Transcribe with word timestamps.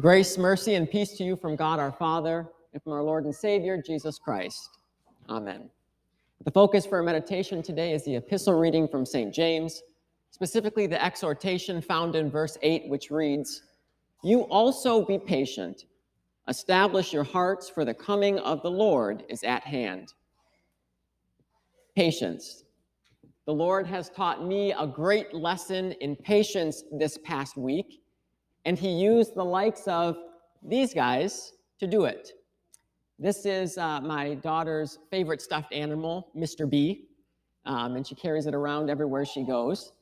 Grace, 0.00 0.36
mercy, 0.36 0.74
and 0.74 0.90
peace 0.90 1.12
to 1.12 1.22
you 1.22 1.36
from 1.36 1.54
God 1.54 1.78
our 1.78 1.92
Father 1.92 2.48
and 2.72 2.82
from 2.82 2.94
our 2.94 3.02
Lord 3.04 3.26
and 3.26 3.34
Savior, 3.34 3.80
Jesus 3.80 4.18
Christ. 4.18 4.70
Amen. 5.28 5.70
The 6.44 6.50
focus 6.50 6.84
for 6.84 6.96
our 6.96 7.04
meditation 7.04 7.62
today 7.62 7.92
is 7.92 8.04
the 8.04 8.16
epistle 8.16 8.54
reading 8.54 8.88
from 8.88 9.06
St. 9.06 9.32
James, 9.32 9.82
specifically 10.32 10.88
the 10.88 11.02
exhortation 11.02 11.80
found 11.80 12.16
in 12.16 12.28
verse 12.28 12.58
8, 12.60 12.88
which 12.88 13.12
reads, 13.12 13.62
You 14.24 14.40
also 14.40 15.04
be 15.04 15.16
patient. 15.16 15.84
Establish 16.48 17.12
your 17.12 17.22
hearts, 17.22 17.70
for 17.70 17.84
the 17.84 17.94
coming 17.94 18.40
of 18.40 18.62
the 18.62 18.70
Lord 18.72 19.22
is 19.28 19.44
at 19.44 19.62
hand. 19.62 20.12
Patience. 21.94 22.64
The 23.46 23.54
Lord 23.54 23.86
has 23.86 24.10
taught 24.10 24.44
me 24.44 24.72
a 24.72 24.88
great 24.88 25.32
lesson 25.32 25.92
in 26.00 26.16
patience 26.16 26.82
this 26.90 27.16
past 27.18 27.56
week 27.56 28.00
and 28.64 28.78
he 28.78 28.90
used 28.90 29.34
the 29.34 29.44
likes 29.44 29.86
of 29.86 30.16
these 30.62 30.94
guys 30.94 31.52
to 31.78 31.86
do 31.86 32.04
it. 32.04 32.32
This 33.18 33.46
is 33.46 33.78
uh, 33.78 34.00
my 34.00 34.34
daughter's 34.34 34.98
favorite 35.10 35.40
stuffed 35.40 35.72
animal, 35.72 36.30
Mr. 36.36 36.68
B, 36.68 37.06
um, 37.64 37.96
and 37.96 38.06
she 38.06 38.14
carries 38.14 38.46
it 38.46 38.54
around 38.54 38.90
everywhere 38.90 39.24
she 39.24 39.44
goes. 39.44 39.92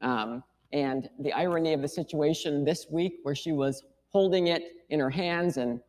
Um, 0.00 0.42
and 0.72 1.10
the 1.18 1.32
irony 1.32 1.74
of 1.74 1.82
the 1.82 1.88
situation 1.88 2.64
this 2.64 2.86
week, 2.90 3.18
where 3.24 3.34
she 3.34 3.52
was 3.52 3.82
holding 4.08 4.46
it 4.46 4.62
in 4.88 5.00
her 5.00 5.10
hands 5.10 5.58
and 5.58 5.80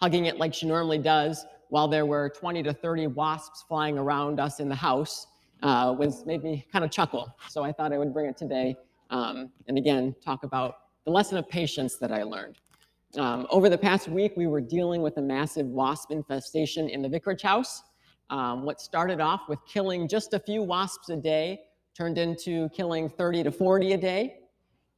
hugging 0.00 0.26
it 0.26 0.38
like 0.38 0.52
she 0.52 0.66
normally 0.66 0.98
does, 0.98 1.46
while 1.68 1.88
there 1.88 2.04
were 2.04 2.30
20 2.30 2.62
to 2.64 2.72
30 2.72 3.08
wasps 3.08 3.64
flying 3.68 3.96
around 3.96 4.40
us 4.40 4.60
in 4.60 4.68
the 4.68 4.74
house, 4.74 5.28
uh, 5.62 5.94
was 5.96 6.26
made 6.26 6.42
me 6.42 6.66
kind 6.72 6.84
of 6.84 6.90
chuckle. 6.90 7.34
So 7.48 7.62
I 7.62 7.72
thought 7.72 7.92
I 7.92 7.98
would 7.98 8.12
bring 8.12 8.26
it 8.26 8.36
today, 8.36 8.76
um, 9.10 9.50
and 9.68 9.78
again 9.78 10.14
talk 10.22 10.42
about 10.42 10.76
the 11.04 11.10
lesson 11.10 11.36
of 11.38 11.48
patience 11.48 11.96
that 11.96 12.12
I 12.12 12.22
learned. 12.22 12.58
Um, 13.16 13.46
over 13.50 13.68
the 13.68 13.78
past 13.78 14.08
week, 14.08 14.32
we 14.36 14.46
were 14.46 14.60
dealing 14.60 15.02
with 15.02 15.18
a 15.18 15.22
massive 15.22 15.66
wasp 15.66 16.10
infestation 16.10 16.88
in 16.88 17.02
the 17.02 17.08
vicarage 17.08 17.42
house. 17.42 17.82
Um, 18.30 18.64
what 18.64 18.80
started 18.80 19.20
off 19.20 19.42
with 19.48 19.58
killing 19.66 20.08
just 20.08 20.34
a 20.34 20.38
few 20.38 20.62
wasps 20.62 21.10
a 21.10 21.16
day 21.16 21.60
turned 21.96 22.18
into 22.18 22.68
killing 22.70 23.08
30 23.08 23.44
to 23.44 23.52
40 23.52 23.92
a 23.92 23.98
day. 23.98 24.36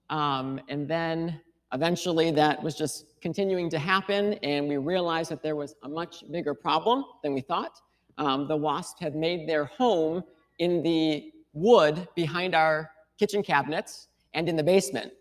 Um, 0.09 0.61
and 0.69 0.89
then 0.89 1.41
eventually 1.73 2.31
that 2.31 2.63
was 2.63 2.75
just 2.75 3.21
continuing 3.21 3.69
to 3.71 3.79
happen, 3.79 4.35
and 4.35 4.69
we 4.69 4.77
realized 4.77 5.31
that 5.31 5.43
there 5.43 5.57
was 5.57 5.75
a 5.83 5.89
much 5.89 6.25
bigger 6.31 6.55
problem 6.55 7.05
than 7.23 7.35
we 7.35 7.41
thought. 7.41 7.81
Um, 8.19 8.49
the 8.49 8.57
wasps 8.57 9.01
had 9.01 9.15
made 9.15 9.49
their 9.49 9.67
home 9.67 10.23
in 10.59 10.83
the 10.83 11.33
wood 11.53 12.09
behind 12.15 12.55
our 12.55 12.91
kitchen 13.19 13.43
cabinets 13.43 14.09
and 14.33 14.49
in 14.49 14.57
the 14.57 14.63
basement. 14.63 15.13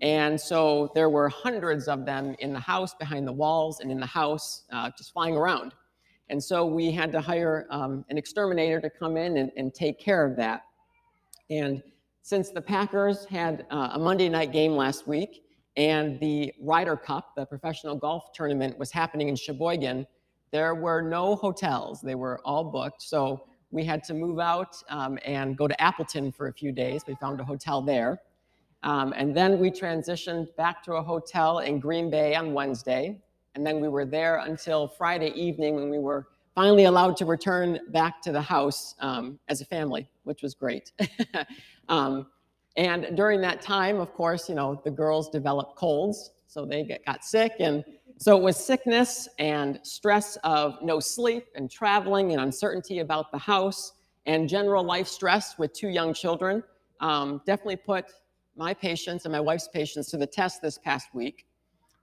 And 0.00 0.40
so 0.40 0.90
there 0.94 1.10
were 1.10 1.28
hundreds 1.28 1.86
of 1.88 2.06
them 2.06 2.34
in 2.38 2.52
the 2.52 2.60
house, 2.60 2.94
behind 2.94 3.26
the 3.26 3.32
walls, 3.32 3.80
and 3.80 3.90
in 3.90 4.00
the 4.00 4.06
house, 4.06 4.64
uh, 4.72 4.90
just 4.96 5.12
flying 5.12 5.36
around. 5.36 5.74
And 6.30 6.42
so 6.42 6.64
we 6.64 6.90
had 6.90 7.12
to 7.12 7.20
hire 7.20 7.66
um, 7.70 8.04
an 8.08 8.16
exterminator 8.16 8.80
to 8.80 8.88
come 8.88 9.16
in 9.16 9.36
and, 9.36 9.50
and, 9.56 9.74
take 9.74 9.98
care 9.98 10.24
of 10.24 10.36
that. 10.36 10.62
And 11.50 11.82
since 12.22 12.50
the 12.50 12.62
Packers 12.62 13.24
had 13.24 13.66
uh, 13.70 13.90
a 13.94 13.98
Monday 13.98 14.28
night 14.28 14.52
game 14.52 14.72
last 14.72 15.08
week, 15.08 15.42
and 15.76 16.20
the 16.20 16.52
Ryder 16.60 16.96
Cup, 16.96 17.34
the 17.36 17.44
professional 17.44 17.96
golf 17.96 18.32
tournament, 18.32 18.78
was 18.78 18.92
happening 18.92 19.28
in 19.28 19.36
Sheboygan, 19.36 20.06
there 20.52 20.74
were 20.74 21.02
no 21.02 21.36
hotels. 21.36 22.00
They 22.00 22.14
were 22.14 22.40
all 22.44 22.64
booked. 22.64 23.02
So 23.02 23.46
we 23.70 23.84
had 23.84 24.02
to 24.04 24.14
move 24.14 24.38
out 24.38 24.76
um, 24.88 25.18
and 25.24 25.56
go 25.56 25.68
to 25.68 25.80
Appleton 25.80 26.32
for 26.32 26.48
a 26.48 26.52
few 26.52 26.72
days. 26.72 27.02
We 27.06 27.14
found 27.16 27.40
a 27.40 27.44
hotel 27.44 27.82
there. 27.82 28.20
Um, 28.82 29.12
and 29.16 29.36
then 29.36 29.58
we 29.58 29.70
transitioned 29.70 30.54
back 30.56 30.82
to 30.84 30.94
a 30.94 31.02
hotel 31.02 31.58
in 31.58 31.78
Green 31.78 32.10
Bay 32.10 32.34
on 32.34 32.52
Wednesday. 32.52 33.20
And 33.54 33.66
then 33.66 33.80
we 33.80 33.88
were 33.88 34.04
there 34.04 34.38
until 34.38 34.88
Friday 34.88 35.32
evening 35.34 35.74
when 35.74 35.90
we 35.90 35.98
were 35.98 36.28
finally 36.54 36.84
allowed 36.84 37.16
to 37.18 37.24
return 37.24 37.78
back 37.88 38.22
to 38.22 38.32
the 38.32 38.40
house 38.40 38.94
um, 39.00 39.38
as 39.48 39.60
a 39.60 39.64
family, 39.64 40.08
which 40.24 40.42
was 40.42 40.54
great. 40.54 40.92
um, 41.88 42.26
and 42.76 43.16
during 43.16 43.40
that 43.42 43.60
time, 43.60 44.00
of 44.00 44.12
course, 44.14 44.48
you 44.48 44.54
know, 44.54 44.80
the 44.84 44.90
girls 44.90 45.28
developed 45.28 45.76
colds, 45.76 46.30
so 46.46 46.64
they 46.64 46.84
get, 46.84 47.04
got 47.04 47.24
sick. 47.24 47.52
And 47.60 47.84
so 48.16 48.36
it 48.36 48.42
was 48.42 48.56
sickness 48.56 49.28
and 49.38 49.80
stress 49.82 50.36
of 50.44 50.78
no 50.82 51.00
sleep 51.00 51.46
and 51.54 51.70
traveling 51.70 52.32
and 52.32 52.40
uncertainty 52.40 53.00
about 53.00 53.32
the 53.32 53.38
house 53.38 53.92
and 54.26 54.48
general 54.48 54.84
life 54.84 55.08
stress 55.08 55.58
with 55.58 55.72
two 55.72 55.88
young 55.88 56.12
children 56.14 56.62
um, 57.00 57.40
definitely 57.46 57.76
put 57.76 58.06
my 58.60 58.74
patience 58.74 59.24
and 59.24 59.32
my 59.32 59.40
wife's 59.40 59.68
patience 59.68 60.10
to 60.10 60.18
the 60.18 60.26
test 60.26 60.60
this 60.60 60.76
past 60.76 61.14
week. 61.14 61.46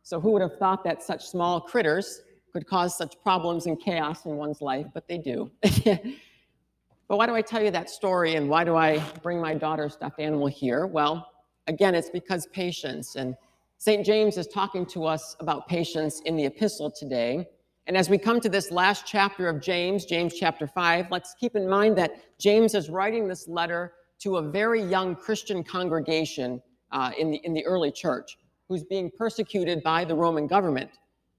So, 0.01 0.19
who 0.19 0.31
would 0.31 0.41
have 0.41 0.57
thought 0.57 0.83
that 0.85 1.03
such 1.03 1.27
small 1.27 1.61
critters 1.61 2.21
could 2.51 2.65
cause 2.65 2.97
such 2.97 3.21
problems 3.21 3.67
and 3.67 3.79
chaos 3.79 4.25
in 4.25 4.37
one's 4.37 4.59
life? 4.59 4.87
But 4.91 5.07
they 5.07 5.19
do. 5.19 5.51
but 5.61 7.17
why 7.19 7.27
do 7.27 7.35
I 7.35 7.43
tell 7.43 7.63
you 7.63 7.69
that 7.69 7.91
story 7.91 8.35
and 8.35 8.49
why 8.49 8.63
do 8.63 8.75
I 8.75 8.97
bring 9.21 9.39
my 9.39 9.53
daughter's 9.53 9.93
stuffed 9.93 10.19
animal 10.19 10.47
here? 10.47 10.87
Well, 10.87 11.31
again, 11.67 11.93
it's 11.93 12.09
because 12.09 12.47
patience. 12.47 13.17
And 13.17 13.37
St. 13.77 14.03
James 14.03 14.35
is 14.37 14.47
talking 14.47 14.83
to 14.87 15.05
us 15.05 15.35
about 15.39 15.67
patience 15.67 16.21
in 16.21 16.35
the 16.35 16.45
epistle 16.45 16.89
today. 16.89 17.47
And 17.85 17.95
as 17.95 18.09
we 18.09 18.17
come 18.17 18.41
to 18.41 18.49
this 18.49 18.71
last 18.71 19.05
chapter 19.05 19.47
of 19.47 19.61
James, 19.61 20.05
James 20.05 20.33
chapter 20.33 20.65
5, 20.65 21.11
let's 21.11 21.35
keep 21.39 21.55
in 21.55 21.69
mind 21.69 21.99
that 21.99 22.39
James 22.39 22.73
is 22.73 22.89
writing 22.89 23.27
this 23.27 23.47
letter 23.47 23.93
to 24.19 24.37
a 24.37 24.41
very 24.41 24.81
young 24.81 25.15
Christian 25.15 25.63
congregation 25.63 26.61
uh, 26.91 27.11
in, 27.17 27.31
the, 27.31 27.37
in 27.43 27.53
the 27.53 27.65
early 27.65 27.91
church 27.91 28.37
who's 28.67 28.83
being 28.83 29.11
persecuted 29.11 29.81
by 29.83 30.03
the 30.03 30.15
Roman 30.15 30.47
government 30.47 30.91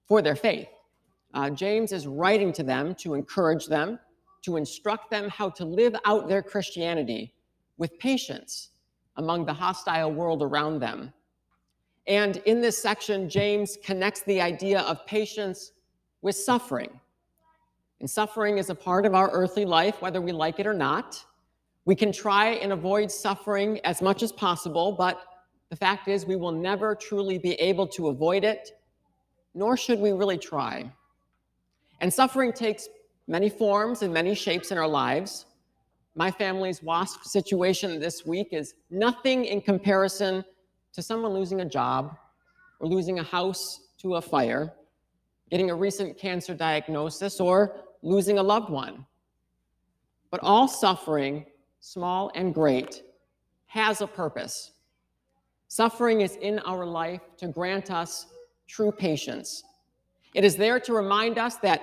for 0.07 0.23
their 0.23 0.37
faith. 0.37 0.69
Uh, 1.35 1.51
James 1.51 1.93
is 1.93 2.07
writing 2.07 2.53
to 2.55 2.63
them 2.63 2.95
to 2.97 3.15
encourage 3.15 3.67
them, 3.67 3.99
to 4.43 4.57
instruct 4.57 5.11
them 5.11 5.29
how 5.29 5.51
to 5.51 5.65
live 5.65 5.95
out 6.05 6.29
their 6.29 6.43
Christianity 6.43 7.35
with 7.77 7.99
patience 7.99 8.71
among 9.17 9.45
the 9.45 9.53
hostile 9.53 10.13
world 10.13 10.43
around 10.43 10.79
them. 10.79 11.13
And 12.07 12.39
in 12.47 12.63
this 12.63 12.81
section, 12.81 13.29
James 13.29 13.77
connects 13.85 14.23
the 14.23 14.41
idea 14.41 14.81
of 14.81 15.05
patience 15.05 15.73
with 16.23 16.37
suffering. 16.37 16.99
And 18.01 18.09
suffering 18.09 18.59
is 18.59 18.71
a 18.71 18.75
part 18.75 19.05
of 19.05 19.15
our 19.15 19.31
earthly 19.31 19.65
life, 19.65 20.01
whether 20.01 20.21
we 20.21 20.33
like 20.33 20.59
it 20.59 20.67
or 20.67 20.73
not. 20.73 21.23
We 21.89 21.97
can 21.97 22.13
try 22.13 22.51
and 22.51 22.71
avoid 22.71 23.11
suffering 23.11 23.81
as 23.83 24.03
much 24.03 24.23
as 24.23 24.31
possible, 24.31 24.93
but 24.93 25.23
the 25.71 25.77
fact 25.77 26.07
is, 26.07 26.27
we 26.27 26.37
will 26.37 26.53
never 26.53 26.95
truly 26.95 27.39
be 27.39 27.55
able 27.55 27.87
to 27.87 28.09
avoid 28.09 28.45
it, 28.45 28.79
nor 29.55 29.75
should 29.75 29.99
we 29.99 30.13
really 30.13 30.37
try. 30.37 30.93
And 32.03 32.13
suffering 32.13 32.53
takes 32.53 32.91
many 33.27 33.49
forms 33.49 34.03
and 34.03 34.13
many 34.13 34.35
shapes 34.35 34.71
in 34.71 34.77
our 34.77 34.87
lives. 34.87 35.47
My 36.15 36.31
family's 36.31 36.83
WASP 36.83 37.25
situation 37.25 37.99
this 37.99 38.27
week 38.27 38.49
is 38.53 38.75
nothing 38.91 39.47
in 39.47 39.63
comparison 39.63 40.45
to 40.93 41.01
someone 41.01 41.33
losing 41.33 41.63
a 41.63 41.65
job 41.65 42.19
or 42.81 42.87
losing 42.87 43.19
a 43.19 43.23
house 43.23 43.89
to 44.03 44.17
a 44.17 44.21
fire, 44.21 44.75
getting 45.51 45.71
a 45.71 45.75
recent 45.75 46.19
cancer 46.19 46.53
diagnosis, 46.53 47.41
or 47.41 47.77
losing 48.03 48.37
a 48.37 48.43
loved 48.43 48.69
one. 48.69 49.07
But 50.31 50.41
all 50.43 50.69
suffering 50.69 51.47
small 51.81 52.31
and 52.35 52.55
great, 52.55 53.03
has 53.67 54.01
a 54.01 54.07
purpose. 54.07 54.73
Suffering 55.69 56.23
is 56.23 56.37
in 56.37 56.59
our 56.61 56.87
life 56.87 57.21
to 57.37 57.49
grant 57.49 57.91
us 57.91 58.27
true 58.67 58.91
patience. 58.91 59.63
It 60.35 60.45
is 60.45 60.57
there 60.57 60.81
to 60.81 60.93
remind 60.93 61.39
us 61.39 61.57
that 61.57 61.83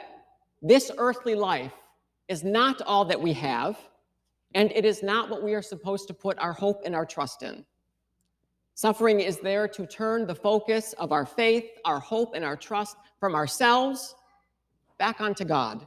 this 0.62 0.92
earthly 0.98 1.36
life 1.36 1.74
is 2.28 2.44
not 2.44 2.82
all 2.82 3.06
that 3.06 3.22
we 3.22 3.34
have, 3.34 3.78
and 4.56 4.72
it 4.72 4.86
is 4.86 5.04
not 5.04 5.30
what 5.30 5.44
we 5.44 5.54
are 5.54 5.62
supposed 5.62 6.08
to 6.08 6.14
put 6.14 6.40
our 6.40 6.54
hope 6.54 6.82
and 6.86 6.96
our 6.96 7.06
trust 7.06 7.44
in. 7.44 7.66
Suffering 8.74 9.20
is 9.20 9.40
there 9.40 9.68
to 9.68 9.86
turn 9.86 10.26
the 10.26 10.36
focus 10.36 10.94
of 10.94 11.12
our 11.12 11.26
faith, 11.26 11.66
our 11.86 12.00
hope, 12.00 12.34
and 12.34 12.44
our 12.44 12.58
trust 12.58 12.98
from 13.20 13.36
ourselves 13.36 14.16
back 14.98 15.22
onto 15.22 15.46
God 15.46 15.86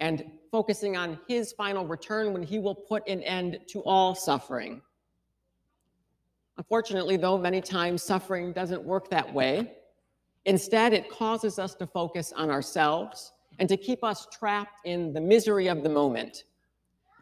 and 0.00 0.24
focusing 0.50 0.96
on 0.96 1.18
his 1.28 1.52
final 1.52 1.86
return 1.86 2.32
when 2.32 2.42
he 2.42 2.58
will 2.58 2.74
put 2.74 3.06
an 3.08 3.22
end 3.22 3.58
to 3.68 3.82
all 3.84 4.14
suffering. 4.14 4.82
Unfortunately, 6.58 7.16
though, 7.16 7.38
many 7.38 7.60
times 7.60 8.02
suffering 8.02 8.52
doesn't 8.52 8.82
work 8.82 9.08
that 9.10 9.32
way. 9.32 9.72
Instead, 10.44 10.92
it 10.92 11.10
causes 11.10 11.58
us 11.58 11.74
to 11.76 11.86
focus 11.86 12.32
on 12.36 12.50
ourselves 12.50 13.32
and 13.58 13.68
to 13.68 13.76
keep 13.76 14.02
us 14.02 14.26
trapped 14.32 14.80
in 14.84 15.12
the 15.12 15.20
misery 15.20 15.68
of 15.68 15.82
the 15.82 15.88
moment. 15.88 16.44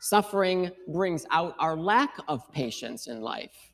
Suffering 0.01 0.71
brings 0.89 1.27
out 1.31 1.55
our 1.59 1.77
lack 1.77 2.15
of 2.29 2.51
patience 2.53 3.09
in 3.09 3.21
life. 3.21 3.73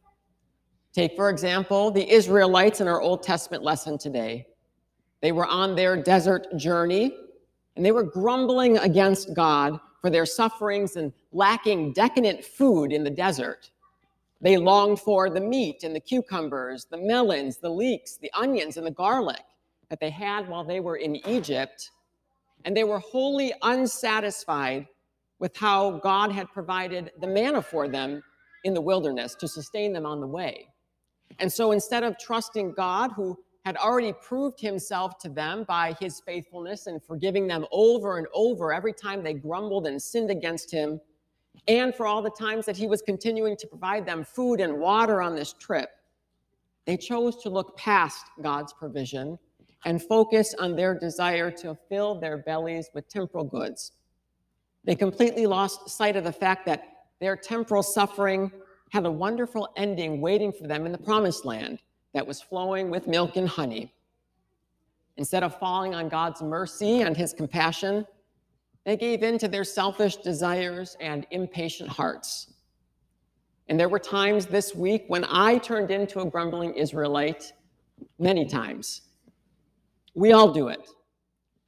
Take, 0.92 1.16
for 1.16 1.28
example, 1.28 1.90
the 1.90 2.08
Israelites 2.08 2.80
in 2.80 2.88
our 2.88 3.00
Old 3.00 3.22
Testament 3.22 3.62
lesson 3.62 3.98
today. 3.98 4.46
They 5.20 5.32
were 5.32 5.46
on 5.46 5.74
their 5.74 6.02
desert 6.02 6.56
journey 6.56 7.16
and 7.76 7.84
they 7.84 7.92
were 7.92 8.02
grumbling 8.02 8.78
against 8.78 9.34
God 9.34 9.78
for 10.00 10.10
their 10.10 10.26
sufferings 10.26 10.96
and 10.96 11.12
lacking 11.32 11.92
decadent 11.92 12.44
food 12.44 12.92
in 12.92 13.04
the 13.04 13.10
desert. 13.10 13.70
They 14.40 14.58
longed 14.58 15.00
for 15.00 15.30
the 15.30 15.40
meat 15.40 15.84
and 15.84 15.94
the 15.96 16.00
cucumbers, 16.00 16.84
the 16.84 16.98
melons, 16.98 17.58
the 17.58 17.70
leeks, 17.70 18.18
the 18.18 18.30
onions, 18.34 18.76
and 18.76 18.86
the 18.86 18.90
garlic. 18.90 19.42
that 19.88 20.00
they 20.00 20.10
had 20.10 20.48
while 20.48 20.64
they 20.64 20.80
were 20.80 20.96
in 20.96 21.16
Egypt, 21.28 21.90
and 22.64 22.76
they 22.76 22.84
were 22.84 22.98
wholly 22.98 23.52
unsatisfied 23.62 24.86
with 25.38 25.56
how 25.56 25.92
God 25.98 26.32
had 26.32 26.50
provided 26.52 27.12
the 27.20 27.26
manna 27.26 27.62
for 27.62 27.88
them 27.88 28.22
in 28.64 28.74
the 28.74 28.80
wilderness 28.80 29.34
to 29.36 29.46
sustain 29.46 29.92
them 29.92 30.06
on 30.06 30.20
the 30.20 30.26
way. 30.26 30.68
And 31.38 31.52
so 31.52 31.72
instead 31.72 32.02
of 32.02 32.18
trusting 32.18 32.72
God, 32.72 33.12
who 33.12 33.38
had 33.64 33.76
already 33.78 34.12
proved 34.12 34.60
himself 34.60 35.18
to 35.18 35.28
them 35.28 35.64
by 35.64 35.96
his 35.98 36.20
faithfulness 36.20 36.86
and 36.86 37.02
forgiving 37.02 37.46
them 37.46 37.64
over 37.72 38.18
and 38.18 38.26
over 38.34 38.72
every 38.72 38.92
time 38.92 39.22
they 39.22 39.32
grumbled 39.32 39.86
and 39.86 40.00
sinned 40.00 40.30
against 40.30 40.70
him, 40.70 41.00
and 41.66 41.94
for 41.94 42.06
all 42.06 42.20
the 42.20 42.30
times 42.30 42.66
that 42.66 42.76
he 42.76 42.86
was 42.86 43.00
continuing 43.00 43.56
to 43.56 43.66
provide 43.66 44.04
them 44.04 44.22
food 44.22 44.60
and 44.60 44.78
water 44.78 45.22
on 45.22 45.34
this 45.34 45.54
trip, 45.54 45.88
they 46.84 46.96
chose 46.96 47.42
to 47.42 47.48
look 47.48 47.74
past 47.78 48.26
God's 48.42 48.74
provision 48.74 49.38
and 49.86 50.02
focus 50.02 50.54
on 50.58 50.76
their 50.76 50.98
desire 50.98 51.50
to 51.50 51.76
fill 51.88 52.20
their 52.20 52.38
bellies 52.38 52.90
with 52.92 53.08
temporal 53.08 53.44
goods. 53.44 53.92
They 54.84 54.94
completely 54.94 55.46
lost 55.46 55.88
sight 55.88 56.16
of 56.16 56.24
the 56.24 56.32
fact 56.32 56.66
that 56.66 56.84
their 57.18 57.36
temporal 57.36 57.82
suffering 57.82 58.52
had 58.90 59.06
a 59.06 59.10
wonderful 59.10 59.70
ending 59.76 60.20
waiting 60.20 60.52
for 60.52 60.66
them 60.66 60.84
in 60.84 60.92
the 60.92 60.98
promised 60.98 61.46
land 61.46 61.78
that 62.14 62.26
was 62.26 62.40
flowing 62.40 62.90
with 62.90 63.06
milk 63.06 63.36
and 63.36 63.48
honey. 63.48 63.92
Instead 65.16 65.42
of 65.42 65.58
falling 65.58 65.94
on 65.94 66.08
God's 66.08 66.42
mercy 66.42 67.02
and 67.02 67.16
his 67.16 67.32
compassion, 67.32 68.06
they 68.84 68.96
gave 68.96 69.22
in 69.22 69.38
to 69.38 69.48
their 69.48 69.64
selfish 69.64 70.16
desires 70.16 70.96
and 71.00 71.26
impatient 71.30 71.88
hearts. 71.88 72.52
And 73.68 73.78
there 73.78 73.88
were 73.88 73.98
times 73.98 74.46
this 74.46 74.74
week 74.74 75.04
when 75.08 75.24
I 75.28 75.58
turned 75.58 75.90
into 75.90 76.20
a 76.20 76.26
grumbling 76.26 76.74
Israelite, 76.74 77.52
many 78.18 78.44
times. 78.44 79.02
We 80.14 80.32
all 80.32 80.52
do 80.52 80.68
it. 80.68 80.88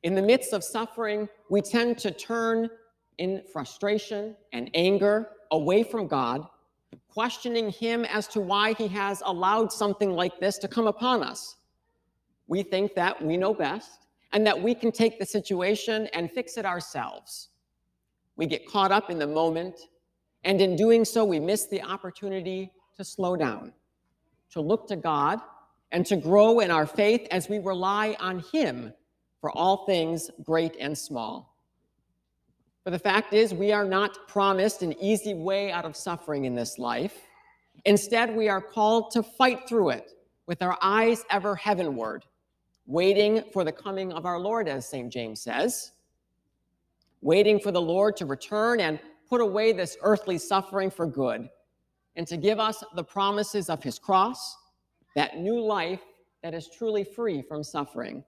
In 0.02 0.14
the 0.14 0.22
midst 0.22 0.52
of 0.52 0.62
suffering, 0.62 1.28
we 1.50 1.62
tend 1.62 1.98
to 1.98 2.10
turn 2.10 2.68
in 3.18 3.42
frustration 3.52 4.36
and 4.52 4.70
anger 4.74 5.30
away 5.50 5.82
from 5.82 6.06
God, 6.06 6.46
questioning 7.08 7.70
Him 7.70 8.04
as 8.04 8.28
to 8.28 8.40
why 8.40 8.74
He 8.74 8.88
has 8.88 9.22
allowed 9.24 9.72
something 9.72 10.12
like 10.12 10.38
this 10.38 10.58
to 10.58 10.68
come 10.68 10.86
upon 10.86 11.22
us. 11.22 11.56
We 12.46 12.62
think 12.62 12.94
that 12.94 13.22
we 13.22 13.36
know 13.36 13.54
best 13.54 14.06
and 14.32 14.46
that 14.46 14.60
we 14.60 14.74
can 14.74 14.92
take 14.92 15.18
the 15.18 15.26
situation 15.26 16.08
and 16.12 16.30
fix 16.30 16.56
it 16.56 16.66
ourselves. 16.66 17.48
We 18.36 18.46
get 18.46 18.66
caught 18.66 18.92
up 18.92 19.10
in 19.10 19.18
the 19.18 19.26
moment, 19.26 19.80
and 20.44 20.60
in 20.60 20.76
doing 20.76 21.04
so, 21.04 21.24
we 21.24 21.40
miss 21.40 21.66
the 21.66 21.82
opportunity 21.82 22.70
to 22.96 23.04
slow 23.04 23.34
down, 23.34 23.72
to 24.50 24.60
look 24.60 24.86
to 24.88 24.96
God, 24.96 25.40
and 25.92 26.04
to 26.06 26.16
grow 26.16 26.60
in 26.60 26.70
our 26.70 26.86
faith 26.86 27.26
as 27.30 27.48
we 27.48 27.58
rely 27.58 28.16
on 28.20 28.44
Him 28.52 28.92
for 29.40 29.50
all 29.56 29.86
things 29.86 30.30
great 30.42 30.76
and 30.78 30.96
small. 30.96 31.55
But 32.86 32.92
the 32.92 33.00
fact 33.00 33.32
is, 33.32 33.52
we 33.52 33.72
are 33.72 33.84
not 33.84 34.28
promised 34.28 34.80
an 34.82 34.94
easy 35.02 35.34
way 35.34 35.72
out 35.72 35.84
of 35.84 35.96
suffering 35.96 36.44
in 36.44 36.54
this 36.54 36.78
life. 36.78 37.16
Instead, 37.84 38.36
we 38.36 38.48
are 38.48 38.60
called 38.60 39.10
to 39.10 39.24
fight 39.24 39.68
through 39.68 39.90
it 39.90 40.12
with 40.46 40.62
our 40.62 40.78
eyes 40.80 41.24
ever 41.28 41.56
heavenward, 41.56 42.24
waiting 42.86 43.42
for 43.52 43.64
the 43.64 43.72
coming 43.72 44.12
of 44.12 44.24
our 44.24 44.38
Lord, 44.38 44.68
as 44.68 44.88
St. 44.88 45.12
James 45.12 45.40
says, 45.40 45.90
waiting 47.22 47.58
for 47.58 47.72
the 47.72 47.80
Lord 47.80 48.16
to 48.18 48.24
return 48.24 48.78
and 48.78 49.00
put 49.28 49.40
away 49.40 49.72
this 49.72 49.96
earthly 50.02 50.38
suffering 50.38 50.88
for 50.88 51.06
good, 51.06 51.50
and 52.14 52.24
to 52.28 52.36
give 52.36 52.60
us 52.60 52.84
the 52.94 53.02
promises 53.02 53.68
of 53.68 53.82
his 53.82 53.98
cross, 53.98 54.56
that 55.16 55.38
new 55.38 55.58
life 55.60 56.02
that 56.44 56.54
is 56.54 56.68
truly 56.68 57.02
free 57.02 57.42
from 57.42 57.64
suffering. 57.64 58.22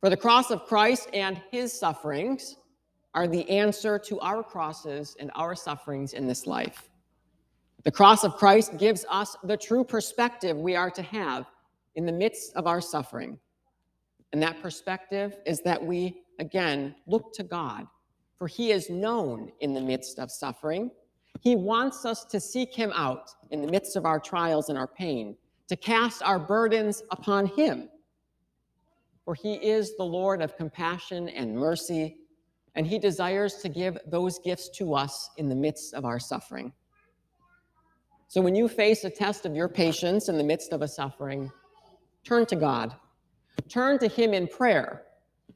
For 0.00 0.10
the 0.10 0.16
cross 0.16 0.50
of 0.50 0.64
Christ 0.64 1.10
and 1.12 1.40
his 1.52 1.72
sufferings, 1.72 2.56
are 3.16 3.26
the 3.26 3.48
answer 3.48 3.98
to 3.98 4.20
our 4.20 4.42
crosses 4.42 5.16
and 5.18 5.30
our 5.34 5.56
sufferings 5.56 6.12
in 6.12 6.28
this 6.28 6.46
life. 6.46 6.90
The 7.82 7.90
cross 7.90 8.24
of 8.24 8.36
Christ 8.36 8.76
gives 8.76 9.06
us 9.08 9.36
the 9.42 9.56
true 9.56 9.84
perspective 9.84 10.54
we 10.54 10.76
are 10.76 10.90
to 10.90 11.02
have 11.02 11.46
in 11.94 12.04
the 12.04 12.12
midst 12.12 12.54
of 12.56 12.66
our 12.66 12.82
suffering. 12.82 13.38
And 14.32 14.42
that 14.42 14.60
perspective 14.60 15.38
is 15.46 15.62
that 15.62 15.82
we, 15.82 16.24
again, 16.40 16.94
look 17.06 17.32
to 17.34 17.42
God, 17.42 17.86
for 18.36 18.46
He 18.48 18.70
is 18.70 18.90
known 18.90 19.50
in 19.60 19.72
the 19.72 19.80
midst 19.80 20.18
of 20.18 20.30
suffering. 20.30 20.90
He 21.40 21.56
wants 21.56 22.04
us 22.04 22.26
to 22.26 22.38
seek 22.38 22.74
Him 22.74 22.92
out 22.94 23.30
in 23.50 23.62
the 23.62 23.70
midst 23.70 23.96
of 23.96 24.04
our 24.04 24.20
trials 24.20 24.68
and 24.68 24.76
our 24.76 24.88
pain, 24.88 25.36
to 25.68 25.76
cast 25.76 26.22
our 26.22 26.38
burdens 26.38 27.02
upon 27.10 27.46
Him. 27.46 27.88
For 29.24 29.34
He 29.34 29.54
is 29.54 29.96
the 29.96 30.04
Lord 30.04 30.42
of 30.42 30.58
compassion 30.58 31.30
and 31.30 31.56
mercy 31.56 32.18
and 32.76 32.86
he 32.86 32.98
desires 32.98 33.54
to 33.56 33.68
give 33.68 33.98
those 34.06 34.38
gifts 34.38 34.68
to 34.68 34.94
us 34.94 35.30
in 35.38 35.48
the 35.48 35.54
midst 35.54 35.94
of 35.94 36.04
our 36.04 36.20
suffering. 36.20 36.72
So 38.28 38.40
when 38.42 38.54
you 38.54 38.68
face 38.68 39.04
a 39.04 39.10
test 39.10 39.46
of 39.46 39.56
your 39.56 39.68
patience 39.68 40.28
in 40.28 40.36
the 40.36 40.44
midst 40.44 40.72
of 40.72 40.82
a 40.82 40.88
suffering, 40.88 41.50
turn 42.22 42.44
to 42.46 42.56
God. 42.56 42.94
Turn 43.68 43.98
to 44.00 44.08
him 44.08 44.34
in 44.34 44.46
prayer. 44.46 45.04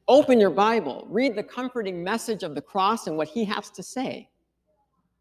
Open 0.07 0.39
your 0.39 0.49
Bible. 0.49 1.05
Read 1.09 1.35
the 1.35 1.43
comforting 1.43 2.03
message 2.03 2.43
of 2.43 2.55
the 2.55 2.61
cross 2.61 3.07
and 3.07 3.17
what 3.17 3.27
he 3.27 3.45
has 3.45 3.69
to 3.71 3.83
say. 3.83 4.29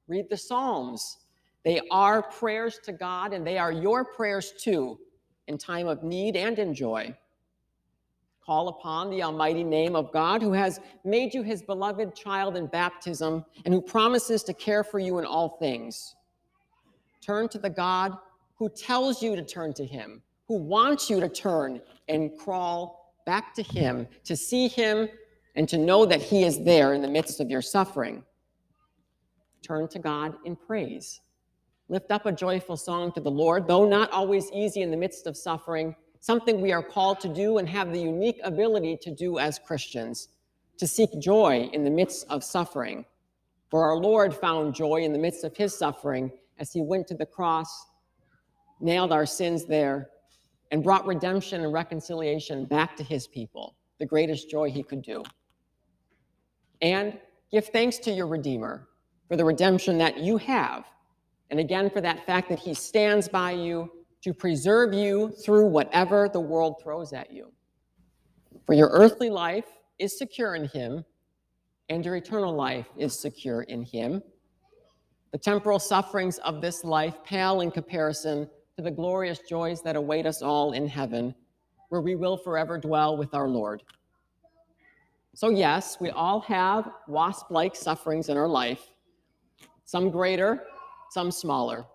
Read 0.09 0.27
the 0.31 0.37
Psalms. 0.37 1.19
They 1.65 1.81
are 1.91 2.23
prayers 2.23 2.81
to 2.85 2.93
God, 2.93 3.35
and 3.35 3.47
they 3.47 3.59
are 3.59 3.71
your 3.71 4.05
prayers 4.05 4.55
too 4.59 4.99
in 5.49 5.59
time 5.59 5.87
of 5.87 6.03
need 6.03 6.37
and 6.37 6.59
in 6.59 6.75
joy. 6.75 7.15
Call 8.51 8.67
upon 8.67 9.11
the 9.11 9.23
almighty 9.23 9.63
name 9.63 9.95
of 9.95 10.11
God 10.11 10.43
who 10.43 10.53
has 10.53 10.81
made 11.05 11.33
you 11.33 11.45
his 11.45 11.63
beloved 11.63 12.17
child 12.17 12.57
in 12.57 12.67
baptism 12.67 13.45
and 13.65 13.73
who 13.73 13.81
promises 13.81 14.43
to 14.43 14.53
care 14.53 14.83
for 14.83 14.99
you 14.99 15.21
in 15.21 15.25
all 15.25 15.51
things. 15.61 16.17
Turn 17.25 17.49
to 17.51 17.59
the 17.59 17.71
God 17.71 18.19
who 18.57 18.69
tells 18.69 19.23
you 19.23 19.37
to 19.37 19.45
turn 19.45 19.73
to 19.75 19.87
him, 19.87 20.21
who 20.49 20.57
wants 20.57 21.09
you 21.09 21.21
to 21.21 21.29
turn 21.29 21.81
and 22.09 22.37
crawl 22.37 23.15
back 23.25 23.55
to 23.55 23.63
him, 23.63 24.09
to 24.25 24.35
see 24.35 24.67
him 24.67 25.09
and 25.55 25.69
to 25.69 25.79
know 25.79 26.05
that 26.05 26.21
he 26.21 26.43
is 26.43 26.65
there 26.65 26.93
in 26.93 27.03
the 27.03 27.09
midst 27.09 27.39
of 27.39 27.51
your 27.51 27.63
suffering. 27.63 28.25
Turn 29.63 29.87
to 29.87 30.01
God 30.01 30.35
in 30.45 30.57
praise. 30.57 31.21
Lift 31.89 32.11
up 32.11 32.27
a 32.27 32.33
joyful 32.33 32.77
song 32.77 33.13
to 33.13 33.21
the 33.21 33.31
Lord, 33.31 33.69
though 33.69 33.89
not 33.89 34.11
always 34.11 34.51
easy 34.51 34.83
in 34.83 34.91
the 34.91 34.97
midst 34.97 35.29
of 35.29 35.37
suffering 35.37 35.95
something 36.21 36.61
we 36.61 36.73
are 36.73 36.83
called 36.83 37.19
to 37.21 37.29
do 37.29 37.59
and 37.59 37.69
have 37.69 37.93
the 37.93 38.01
unique 38.01 38.39
ability 38.45 38.97
to 38.99 39.11
do 39.11 39.39
as 39.39 39.59
Christians, 39.59 40.29
to 40.77 40.87
seek 40.87 41.11
joy 41.19 41.69
in 41.73 41.83
the 41.83 41.91
midst 41.91 42.27
of 42.29 42.45
suffering. 42.45 43.05
For 43.71 43.85
our 43.85 43.97
Lord 43.97 44.35
found 44.35 44.75
joy 44.75 45.03
in 45.03 45.13
the 45.13 45.19
midst 45.19 45.45
of 45.45 45.57
his 45.57 45.77
suffering 45.77 46.31
as 46.59 46.73
he 46.73 46.83
went 46.83 47.07
to 47.09 47.15
the 47.15 47.27
cross, 47.27 47.87
nailed 48.81 49.13
our 49.13 49.27
sins 49.27 49.65
there, 49.65 50.11
and 50.71 50.85
brought 50.85 51.07
redemption 51.07 51.63
and 51.65 51.73
reconciliation 51.73 52.65
back 52.67 52.97
to 52.97 53.03
his 53.03 53.27
people, 53.27 53.75
the 53.99 54.07
greatest 54.07 54.51
joy 54.51 54.71
he 54.71 54.83
could 54.83 55.03
do. 55.03 55.25
And 56.83 57.19
give 57.51 57.67
thanks 57.69 57.99
to 57.99 58.11
your 58.11 58.27
Redeemer 58.27 58.89
for 59.29 59.37
the 59.37 59.45
redemption 59.45 59.99
that 59.99 60.19
you 60.19 60.37
have, 60.37 60.85
and 61.51 61.59
again 61.59 61.91
for 61.91 62.01
that 62.01 62.27
fact 62.27 62.49
that 62.51 62.59
he 62.59 62.75
stands 62.75 63.29
by 63.29 63.53
you 63.53 63.91
to 64.23 64.35
preserve 64.35 64.93
you 64.93 65.31
through 65.45 65.67
whatever 65.67 66.29
the 66.29 66.41
world 66.41 66.81
throws 66.83 67.13
at 67.13 67.33
you. 67.33 67.53
For 68.67 68.75
your 68.75 68.89
earthly 68.89 69.31
life 69.31 69.67
is 69.99 70.19
secure 70.19 70.55
in 70.55 70.67
Him, 70.67 71.05
and 71.89 72.05
your 72.05 72.17
eternal 72.17 72.55
life 72.55 72.87
is 72.97 73.19
secure 73.19 73.63
in 73.63 73.83
Him. 73.83 74.23
The 75.33 75.39
temporal 75.39 75.79
sufferings 75.79 76.39
of 76.39 76.61
this 76.61 76.85
life 76.85 77.23
pale 77.25 77.61
in 77.61 77.71
comparison 77.71 78.49
to 78.77 78.83
the 78.83 78.91
glorious 78.91 79.41
joys 79.41 79.83
that 79.83 79.97
await 79.97 80.27
us 80.27 80.43
all 80.43 80.73
in 80.73 80.87
heaven, 80.87 81.35
where 81.89 82.01
we 82.01 82.15
will 82.15 82.37
forever 82.37 82.79
dwell 82.79 83.17
with 83.17 83.35
our 83.35 83.49
Lord. 83.49 83.83
So, 85.35 85.51
yes, 85.51 85.99
we 86.01 86.11
all 86.11 86.41
have 86.43 86.91
wasp 87.07 87.51
like 87.51 87.77
sufferings 87.77 88.29
in 88.29 88.37
our 88.37 88.49
life, 88.49 88.83
some 89.85 90.11
greater, 90.11 90.65
some 91.11 91.31
smaller. 91.31 91.87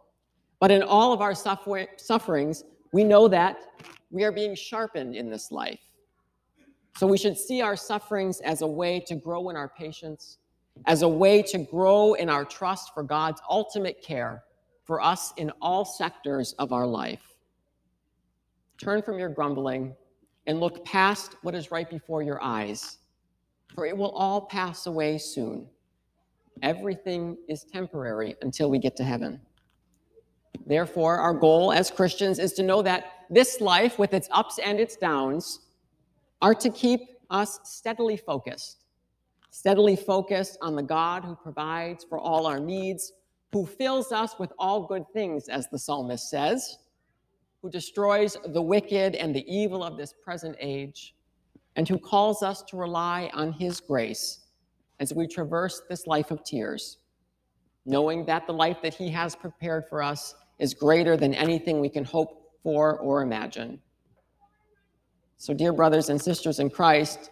But 0.65 0.71
in 0.71 0.81
all 0.81 1.13
of 1.13 1.21
our 1.21 1.35
sufferings, 1.35 2.63
we 2.91 3.03
know 3.03 3.27
that 3.27 3.57
we 4.09 4.23
are 4.23 4.31
being 4.31 4.55
sharpened 4.55 5.15
in 5.15 5.29
this 5.29 5.51
life. 5.51 5.79
So 6.97 7.05
we 7.05 7.19
should 7.19 7.37
see 7.37 7.61
our 7.61 7.75
sufferings 7.75 8.41
as 8.41 8.63
a 8.63 8.67
way 8.67 8.99
to 9.01 9.13
grow 9.13 9.49
in 9.49 9.55
our 9.55 9.69
patience, 9.69 10.39
as 10.87 11.03
a 11.03 11.07
way 11.07 11.43
to 11.43 11.59
grow 11.59 12.15
in 12.15 12.29
our 12.31 12.43
trust 12.43 12.95
for 12.95 13.03
God's 13.03 13.43
ultimate 13.47 14.01
care 14.01 14.43
for 14.85 15.03
us 15.03 15.35
in 15.37 15.51
all 15.61 15.85
sectors 15.85 16.53
of 16.53 16.73
our 16.73 16.87
life. 16.87 17.37
Turn 18.79 19.03
from 19.03 19.19
your 19.19 19.29
grumbling 19.29 19.93
and 20.47 20.59
look 20.59 20.83
past 20.83 21.35
what 21.43 21.53
is 21.53 21.69
right 21.69 21.87
before 21.87 22.23
your 22.23 22.41
eyes, 22.41 22.97
for 23.75 23.85
it 23.85 23.95
will 23.95 24.13
all 24.13 24.41
pass 24.41 24.87
away 24.87 25.19
soon. 25.19 25.67
Everything 26.63 27.37
is 27.47 27.65
temporary 27.65 28.33
until 28.41 28.71
we 28.71 28.79
get 28.79 28.95
to 28.95 29.03
heaven. 29.03 29.39
Therefore, 30.65 31.17
our 31.17 31.33
goal 31.33 31.71
as 31.71 31.91
Christians 31.91 32.39
is 32.39 32.53
to 32.53 32.63
know 32.63 32.81
that 32.81 33.05
this 33.29 33.61
life, 33.61 33.97
with 33.97 34.13
its 34.13 34.27
ups 34.31 34.59
and 34.59 34.79
its 34.79 34.95
downs, 34.95 35.59
are 36.41 36.53
to 36.55 36.69
keep 36.69 37.01
us 37.29 37.59
steadily 37.63 38.17
focused, 38.17 38.85
steadily 39.49 39.95
focused 39.95 40.57
on 40.61 40.75
the 40.75 40.83
God 40.83 41.23
who 41.23 41.35
provides 41.35 42.03
for 42.03 42.19
all 42.19 42.45
our 42.45 42.59
needs, 42.59 43.13
who 43.51 43.65
fills 43.65 44.11
us 44.11 44.37
with 44.37 44.51
all 44.59 44.85
good 44.85 45.05
things, 45.13 45.47
as 45.49 45.67
the 45.69 45.79
psalmist 45.79 46.29
says, 46.29 46.77
who 47.61 47.69
destroys 47.69 48.37
the 48.47 48.61
wicked 48.61 49.15
and 49.15 49.33
the 49.33 49.45
evil 49.51 49.83
of 49.83 49.97
this 49.97 50.13
present 50.23 50.55
age, 50.59 51.15
and 51.75 51.87
who 51.87 51.97
calls 51.97 52.43
us 52.43 52.61
to 52.63 52.77
rely 52.77 53.29
on 53.33 53.53
his 53.53 53.79
grace 53.79 54.41
as 54.99 55.13
we 55.13 55.27
traverse 55.27 55.81
this 55.89 56.05
life 56.05 56.31
of 56.31 56.43
tears, 56.43 56.97
knowing 57.85 58.25
that 58.25 58.45
the 58.47 58.53
life 58.53 58.77
that 58.81 58.93
he 58.93 59.09
has 59.09 59.35
prepared 59.35 59.85
for 59.89 60.03
us 60.03 60.35
is 60.59 60.73
greater 60.73 61.17
than 61.17 61.33
anything 61.33 61.79
we 61.79 61.89
can 61.89 62.03
hope 62.03 62.51
for 62.63 62.99
or 62.99 63.21
imagine. 63.21 63.79
So, 65.37 65.53
dear 65.53 65.73
brothers 65.73 66.09
and 66.09 66.21
sisters 66.21 66.59
in 66.59 66.69
Christ, 66.69 67.31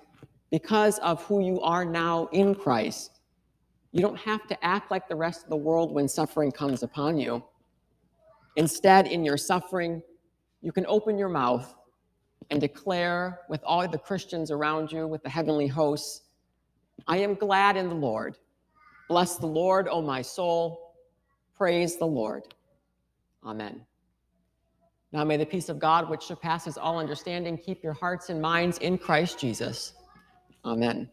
because 0.52 1.00
of 1.00 1.24
who 1.24 1.40
you 1.40 1.62
are 1.62 1.86
now 1.86 2.28
in 2.32 2.54
Christ, 2.54 3.22
you 3.92 4.02
don't 4.02 4.20
have 4.20 4.48
to 4.48 4.66
act 4.66 4.92
like 4.92 5.08
the 5.08 5.16
rest 5.16 5.44
of 5.44 5.50
the 5.50 5.56
world 5.56 5.94
when 5.94 6.08
suffering 6.08 6.52
comes 6.52 6.84
upon 6.84 7.18
you. 7.18 7.44
Instead, 8.56 9.08
in 9.08 9.24
your 9.24 9.38
suffering, 9.38 10.02
you 10.62 10.72
can 10.72 10.86
open 10.88 11.18
your 11.18 11.30
mouth 11.30 11.74
and 12.52 12.60
declare 12.60 13.40
with 13.50 13.62
all 13.64 13.88
the 13.88 13.98
Christians 13.98 14.52
around 14.52 14.92
you, 14.92 15.08
with 15.08 15.24
the 15.24 15.30
heavenly 15.30 15.68
hosts, 15.68 16.22
I 17.08 17.18
am 17.18 17.36
glad 17.36 17.78
in 17.78 17.90
the 17.90 17.96
Lord. 17.96 18.38
Bless 19.10 19.38
the 19.38 19.48
Lord, 19.48 19.88
O 19.90 20.02
my 20.02 20.22
soul. 20.22 20.96
Praise 21.56 21.98
the 21.98 22.06
Lord. 22.06 22.44
Amen. 23.46 23.86
Now 25.12 25.24
may 25.24 25.38
the 25.38 25.46
peace 25.46 25.70
of 25.70 25.80
God, 25.80 26.10
which 26.10 26.24
surpasses 26.24 26.78
all 26.78 26.98
understanding, 26.98 27.58
keep 27.58 27.84
your 27.84 27.94
hearts 27.94 28.30
and 28.30 28.42
minds 28.42 28.80
in 28.80 28.98
Christ 28.98 29.40
Jesus. 29.40 29.94
Amen. 30.66 31.10